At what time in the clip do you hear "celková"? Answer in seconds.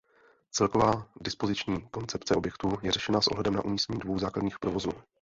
0.51-1.07